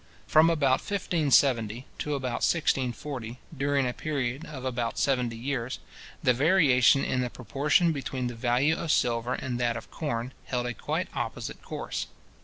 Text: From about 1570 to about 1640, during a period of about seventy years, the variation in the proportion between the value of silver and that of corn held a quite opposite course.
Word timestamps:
From 0.25 0.49
about 0.49 0.79
1570 0.79 1.85
to 1.99 2.15
about 2.15 2.41
1640, 2.41 3.37
during 3.55 3.87
a 3.87 3.93
period 3.93 4.45
of 4.47 4.65
about 4.65 4.97
seventy 4.97 5.35
years, 5.37 5.77
the 6.23 6.33
variation 6.33 7.05
in 7.05 7.21
the 7.21 7.29
proportion 7.29 7.91
between 7.91 8.25
the 8.25 8.33
value 8.33 8.75
of 8.75 8.91
silver 8.91 9.35
and 9.35 9.59
that 9.59 9.77
of 9.77 9.91
corn 9.91 10.33
held 10.45 10.65
a 10.65 10.73
quite 10.73 11.07
opposite 11.15 11.61
course. 11.61 12.07